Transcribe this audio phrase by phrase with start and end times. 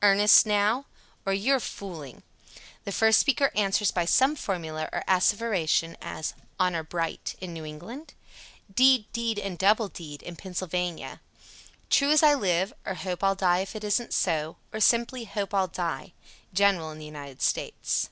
[0.00, 0.84] "Earnest, now?"
[1.26, 2.22] or, "You are fooling."
[2.84, 8.14] The first speaker answers by some formula or asseveration, as, "Honor bright" (New England);
[8.72, 11.20] "Deed, deed, and double deed" (Pennsylvania);
[11.90, 15.52] "True as I live," or, "Hope I'll die if it isn't so," or simply, "Hope
[15.52, 16.12] I'll die."
[16.54, 18.08] _General in the United States.